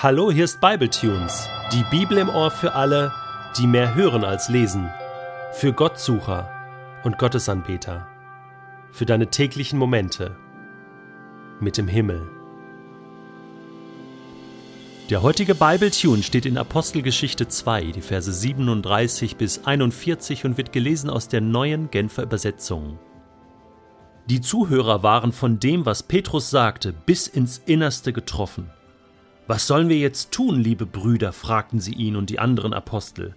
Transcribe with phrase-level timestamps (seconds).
[0.00, 3.12] Hallo, hier ist Bibletunes, die Bibel im Ohr für alle,
[3.58, 4.88] die mehr hören als lesen,
[5.54, 6.48] für Gottsucher
[7.02, 8.06] und Gottesanbeter,
[8.92, 10.36] für deine täglichen Momente
[11.58, 12.30] mit dem Himmel.
[15.10, 21.10] Der heutige Bibletune steht in Apostelgeschichte 2, die Verse 37 bis 41 und wird gelesen
[21.10, 23.00] aus der neuen Genfer Übersetzung.
[24.30, 28.70] Die Zuhörer waren von dem, was Petrus sagte, bis ins Innerste getroffen.
[29.48, 31.32] Was sollen wir jetzt tun, liebe Brüder?
[31.32, 33.34] fragten sie ihn und die anderen Apostel.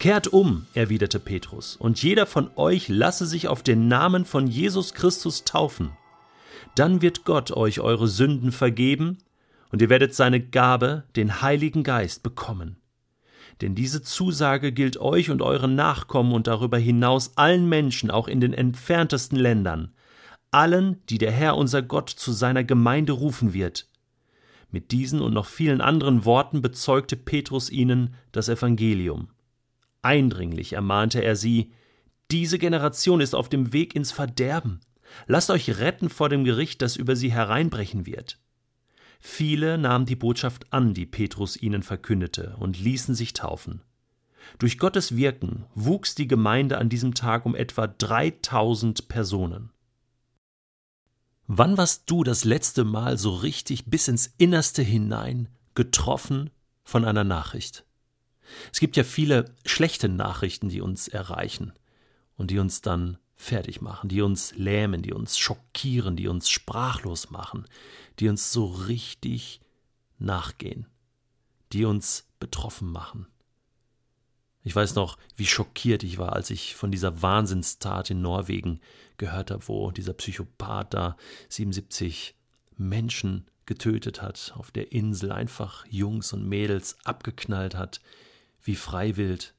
[0.00, 4.94] Kehrt um, erwiderte Petrus, und jeder von euch lasse sich auf den Namen von Jesus
[4.94, 5.92] Christus taufen.
[6.74, 9.18] Dann wird Gott euch eure Sünden vergeben,
[9.70, 12.78] und ihr werdet seine Gabe, den Heiligen Geist, bekommen.
[13.60, 18.40] Denn diese Zusage gilt euch und euren Nachkommen und darüber hinaus allen Menschen, auch in
[18.40, 19.92] den entferntesten Ländern,
[20.50, 23.86] allen, die der Herr unser Gott zu seiner Gemeinde rufen wird.
[24.72, 29.28] Mit diesen und noch vielen anderen Worten bezeugte Petrus ihnen das Evangelium.
[30.00, 31.70] Eindringlich ermahnte er sie,
[32.30, 34.80] diese Generation ist auf dem Weg ins Verderben.
[35.26, 38.38] Lasst euch retten vor dem Gericht, das über sie hereinbrechen wird.
[39.20, 43.82] Viele nahmen die Botschaft an, die Petrus ihnen verkündete, und ließen sich taufen.
[44.58, 49.70] Durch Gottes Wirken wuchs die Gemeinde an diesem Tag um etwa 3000 Personen.
[51.46, 56.50] Wann warst du das letzte Mal so richtig bis ins Innerste hinein getroffen
[56.84, 57.84] von einer Nachricht?
[58.72, 61.72] Es gibt ja viele schlechte Nachrichten, die uns erreichen
[62.36, 67.30] und die uns dann fertig machen, die uns lähmen, die uns schockieren, die uns sprachlos
[67.30, 67.66] machen,
[68.20, 69.60] die uns so richtig
[70.18, 70.86] nachgehen,
[71.72, 73.26] die uns betroffen machen.
[74.64, 78.80] Ich weiß noch, wie schockiert ich war, als ich von dieser Wahnsinnstat in Norwegen
[79.16, 81.16] gehört habe, wo dieser Psychopath da
[81.48, 82.34] 77
[82.76, 88.00] Menschen getötet hat, auf der Insel einfach Jungs und Mädels abgeknallt hat,
[88.62, 89.52] wie freiwillig.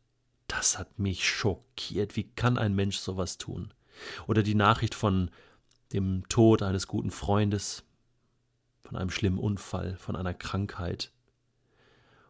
[0.48, 2.16] Das hat mich schockiert.
[2.16, 3.74] Wie kann ein Mensch sowas tun?
[4.28, 5.32] Oder die Nachricht von
[5.94, 7.84] dem Tod eines guten Freundes,
[8.82, 11.12] von einem schlimmen Unfall, von einer Krankheit.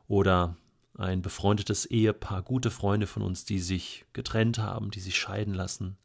[0.07, 0.57] Oder
[0.97, 5.97] ein befreundetes Ehepaar, gute Freunde von uns, die sich getrennt haben, die sich scheiden lassen.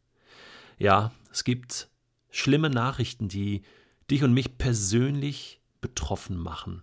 [0.78, 1.88] Ja, es gibt
[2.31, 3.62] schlimme Nachrichten, die
[4.10, 6.82] dich und mich persönlich betroffen machen.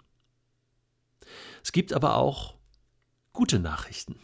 [1.63, 2.55] Es gibt aber auch
[3.33, 4.19] gute Nachrichten.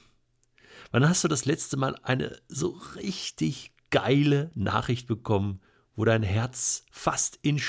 [0.91, 5.61] Wann hast du das letzte Mal eine so richtig geile Nachricht bekommen,
[5.95, 7.61] wo dein Herz fast in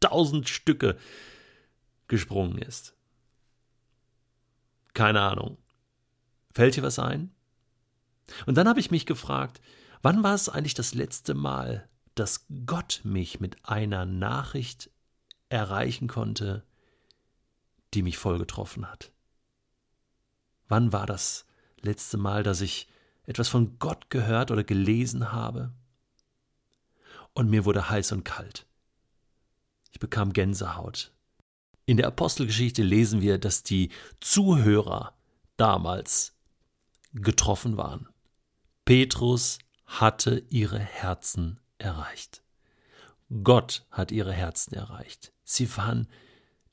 [0.00, 0.98] tausend Stücke
[2.08, 2.94] gesprungen ist?
[4.94, 5.58] Keine Ahnung.
[6.52, 7.30] Fällt dir was ein?
[8.46, 9.60] Und dann habe ich mich gefragt,
[10.02, 14.90] wann war es eigentlich das letzte Mal, dass Gott mich mit einer Nachricht
[15.48, 16.64] erreichen konnte,
[17.94, 19.12] die mich voll getroffen hat?
[20.68, 21.46] Wann war das
[21.80, 22.88] letzte Mal, dass ich
[23.24, 25.72] etwas von Gott gehört oder gelesen habe?
[27.34, 28.66] Und mir wurde heiß und kalt.
[29.90, 31.12] Ich bekam Gänsehaut.
[31.92, 35.12] In der Apostelgeschichte lesen wir, dass die Zuhörer
[35.58, 36.34] damals
[37.12, 38.08] getroffen waren.
[38.86, 42.42] Petrus hatte ihre Herzen erreicht.
[43.44, 45.34] Gott hat ihre Herzen erreicht.
[45.44, 46.08] Sie waren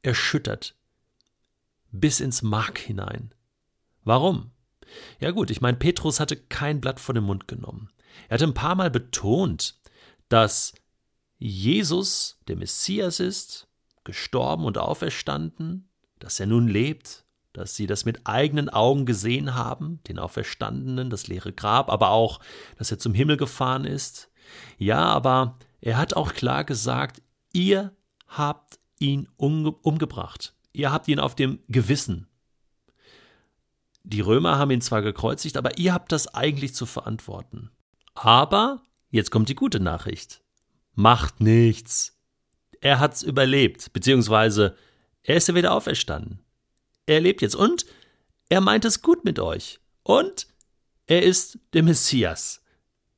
[0.04, 0.78] erschüttert
[1.92, 3.34] bis ins Mark hinein.
[4.06, 4.52] Warum?
[5.20, 7.90] Ja gut, ich meine, Petrus hatte kein Blatt vor den Mund genommen.
[8.30, 9.82] Er hatte ein paar Mal betont,
[10.30, 10.74] dass
[11.40, 13.69] Jesus der Messias ist,
[14.04, 15.90] gestorben und auferstanden,
[16.20, 21.28] dass er nun lebt, dass sie das mit eigenen Augen gesehen haben, den Auferstandenen, das
[21.28, 22.40] leere Grab, aber auch,
[22.78, 24.30] dass er zum Himmel gefahren ist.
[24.78, 27.22] Ja, aber er hat auch klar gesagt,
[27.54, 27.96] ihr
[28.28, 32.28] habt ihn umge umgebracht, ihr habt ihn auf dem Gewissen.
[34.04, 37.72] Die Römer haben ihn zwar gekreuzigt, aber ihr habt das eigentlich zu verantworten.
[38.16, 40.42] Aber, jetzt kommt die gute Nachricht.
[40.94, 42.19] Macht nichts
[42.82, 44.76] er hat's überlebt, beziehungsweise
[45.24, 46.40] er ist ja wieder auferstanden.
[47.06, 47.86] Er lebt jetzt und
[48.50, 49.80] er meint es gut mit euch.
[50.04, 50.48] Und
[51.08, 52.62] er ist der Messias.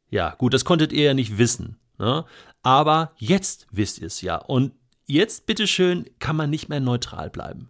[0.09, 1.77] Ja, gut, das konntet ihr ja nicht wissen.
[1.97, 2.25] Ne?
[2.63, 4.37] Aber jetzt wisst ihr es ja.
[4.37, 4.73] Und
[5.05, 7.69] jetzt, bitteschön, kann man nicht mehr neutral bleiben.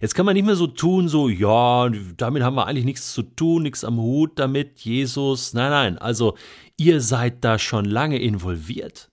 [0.00, 3.22] Jetzt kann man nicht mehr so tun, so, ja, damit haben wir eigentlich nichts zu
[3.22, 5.52] tun, nichts am Hut damit, Jesus.
[5.52, 6.36] Nein, nein, also
[6.76, 9.10] ihr seid da schon lange involviert.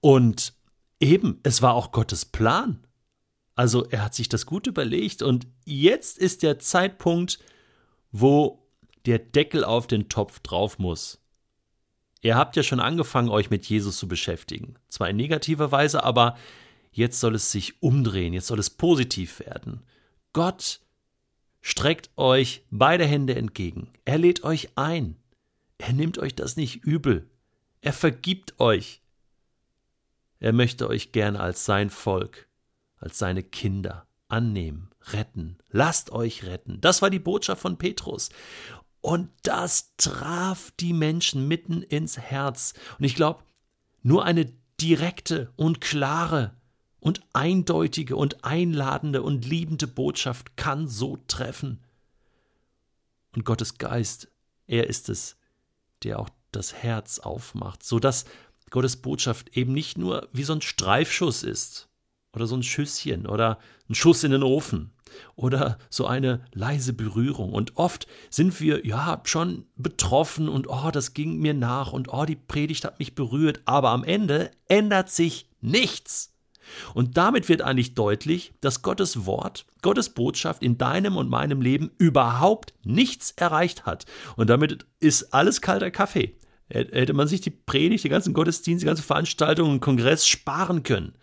[0.00, 0.52] Und
[1.00, 2.86] Eben, es war auch Gottes Plan.
[3.54, 7.38] Also er hat sich das gut überlegt und jetzt ist der Zeitpunkt,
[8.12, 8.66] wo
[9.06, 11.20] der Deckel auf den Topf drauf muss.
[12.20, 14.74] Ihr habt ja schon angefangen, euch mit Jesus zu beschäftigen.
[14.88, 16.36] Zwar in negativer Weise, aber
[16.92, 19.82] jetzt soll es sich umdrehen, jetzt soll es positiv werden.
[20.32, 20.80] Gott
[21.60, 23.90] streckt euch beide Hände entgegen.
[24.04, 25.16] Er lädt euch ein.
[25.78, 27.30] Er nimmt euch das nicht übel.
[27.80, 29.00] Er vergibt euch.
[30.40, 32.48] Er möchte euch gerne als sein Volk,
[32.96, 35.58] als seine Kinder annehmen, retten.
[35.70, 36.80] Lasst euch retten.
[36.80, 38.30] Das war die Botschaft von Petrus.
[39.00, 42.74] Und das traf die Menschen mitten ins Herz.
[42.98, 43.42] Und ich glaube,
[44.02, 46.54] nur eine direkte und klare
[47.00, 51.82] und eindeutige und einladende und liebende Botschaft kann so treffen.
[53.34, 54.28] Und Gottes Geist,
[54.66, 55.36] er ist es,
[56.02, 58.24] der auch das Herz aufmacht, so dass
[58.70, 61.88] Gottes Botschaft eben nicht nur wie so ein Streifschuss ist
[62.34, 64.92] oder so ein Schüsschen oder ein Schuss in den Ofen
[65.36, 67.52] oder so eine leise Berührung.
[67.52, 72.24] Und oft sind wir ja schon betroffen und oh, das ging mir nach und oh,
[72.24, 76.34] die Predigt hat mich berührt, aber am Ende ändert sich nichts.
[76.94, 81.90] Und damit wird eigentlich deutlich, dass Gottes Wort, Gottes Botschaft in deinem und meinem Leben
[81.96, 84.04] überhaupt nichts erreicht hat.
[84.36, 86.36] Und damit ist alles kalter Kaffee.
[86.68, 91.14] Hätte man sich die Predigt, die ganzen Gottesdienste, die ganze Veranstaltung und Kongress sparen können.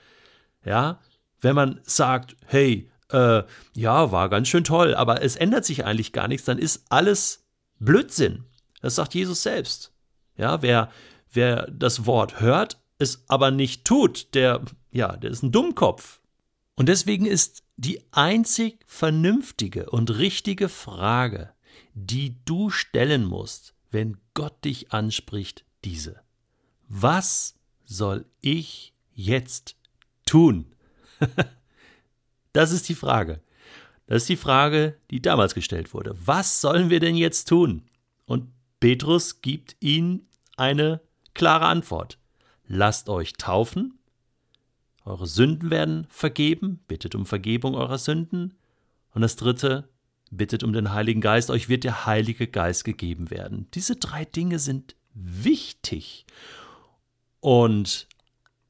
[0.65, 1.00] Ja,
[1.42, 3.44] wenn man sagt, hey, äh,
[3.75, 7.45] ja, war ganz schön toll, aber es ändert sich eigentlich gar nichts, dann ist alles
[7.80, 8.45] Blödsinn.
[8.81, 9.94] Das sagt Jesus selbst.
[10.36, 10.89] Ja, wer,
[11.31, 14.62] wer das Wort hört, es aber nicht tut, der
[14.95, 16.21] ja, der ist ein Dummkopf.
[16.75, 21.51] Und deswegen ist die einzig vernünftige und richtige Frage,
[21.94, 26.21] die du stellen musst, wenn Gott dich anspricht, diese.
[26.89, 27.56] Was
[27.86, 29.75] soll ich jetzt
[30.25, 30.75] tun?
[32.53, 33.42] das ist die Frage.
[34.06, 36.13] Das ist die Frage, die damals gestellt wurde.
[36.25, 37.83] Was sollen wir denn jetzt tun?
[38.25, 40.27] Und Petrus gibt ihnen
[40.57, 41.01] eine
[41.33, 42.19] klare Antwort.
[42.68, 43.97] Lasst euch taufen
[45.06, 48.57] eure Sünden werden vergeben, bittet um Vergebung eurer Sünden.
[49.13, 49.88] Und das dritte,
[50.38, 53.68] bittet um den Heiligen Geist, euch wird der Heilige Geist gegeben werden.
[53.74, 56.26] Diese drei Dinge sind wichtig.
[57.40, 58.08] Und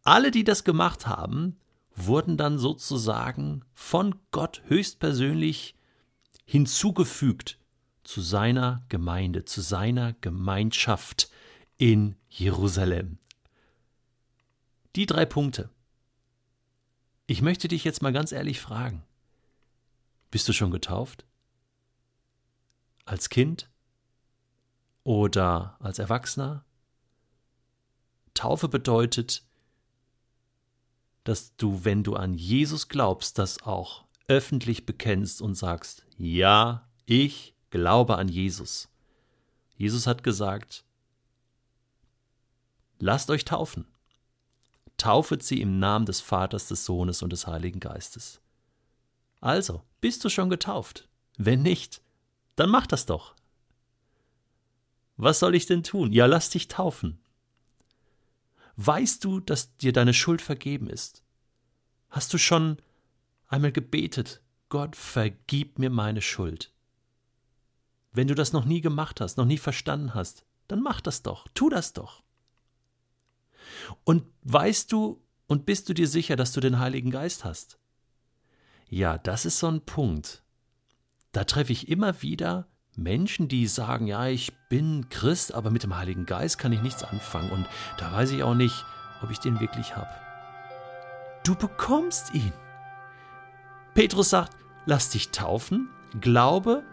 [0.04, 1.58] alle, die das gemacht haben,
[1.96, 5.76] wurden dann sozusagen von Gott höchstpersönlich
[6.46, 7.58] hinzugefügt
[8.04, 11.30] zu seiner Gemeinde, zu seiner Gemeinschaft
[11.78, 13.18] in Jerusalem.
[14.96, 15.70] Die drei Punkte.
[17.28, 19.04] Ich möchte dich jetzt mal ganz ehrlich fragen.
[20.30, 21.26] Bist du schon getauft?
[23.06, 23.70] Als Kind?
[25.04, 26.66] Oder als Erwachsener?
[28.34, 29.44] Taufe bedeutet,
[31.24, 37.56] dass du, wenn du an Jesus glaubst, das auch öffentlich bekennst und sagst, ja, ich
[37.70, 38.90] glaube an Jesus.
[39.78, 40.84] Jesus hat gesagt,
[43.00, 43.86] lasst euch taufen
[44.98, 48.40] taufet sie im Namen des Vaters, des Sohnes und des Heiligen Geistes.
[49.42, 51.08] Also, bist du schon getauft?
[51.38, 52.02] Wenn nicht,
[52.56, 53.36] dann mach das doch.
[55.18, 56.12] Was soll ich denn tun?
[56.12, 57.20] Ja, lass dich taufen.
[58.76, 61.24] Weißt du, dass dir deine Schuld vergeben ist?
[62.10, 62.78] Hast du schon
[63.48, 66.74] einmal gebetet, Gott, vergib mir meine Schuld?
[68.12, 71.48] Wenn du das noch nie gemacht hast, noch nie verstanden hast, dann mach das doch,
[71.54, 72.24] tu das doch.
[74.04, 77.78] Und weißt du und bist du dir sicher, dass du den Heiligen Geist hast?
[78.90, 80.44] Ja, das ist so ein Punkt.
[81.36, 82.66] Da treffe ich immer wieder
[82.96, 87.04] Menschen, die sagen, ja, ich bin Christ, aber mit dem Heiligen Geist kann ich nichts
[87.04, 88.86] anfangen und da weiß ich auch nicht,
[89.22, 90.08] ob ich den wirklich habe.
[91.44, 92.54] Du bekommst ihn.
[93.96, 94.54] Petrus sagt,
[94.86, 95.90] lass dich taufen,
[96.22, 96.84] glaube,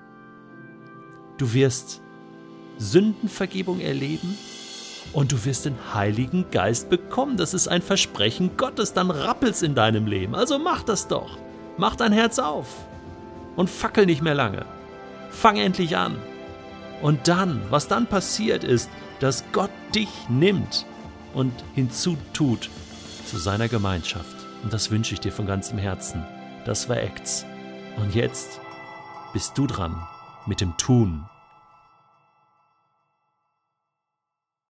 [1.39, 2.01] du wirst
[2.79, 4.37] Sündenvergebung erleben
[5.13, 7.37] und du wirst den Heiligen Geist bekommen.
[7.37, 10.35] Das ist ein Versprechen Gottes, dann rappelt's in deinem Leben.
[10.35, 11.39] Also mach das doch.
[11.77, 12.89] Mach dein Herz auf
[13.57, 14.65] und fackel nicht mehr lange.
[15.31, 16.17] Fang endlich an.
[17.01, 18.91] Und dann, was dann passiert ist,
[19.21, 20.87] dass Gott dich nimmt
[21.35, 22.71] und hinzutut
[23.27, 24.37] zu seiner Gemeinschaft.
[24.63, 26.25] Und das wünsche ich dir von ganzem Herzen.
[26.65, 27.45] Das war Acts.
[27.97, 28.61] Und jetzt
[29.33, 30.01] bist du dran
[30.47, 31.25] mit dem Tun.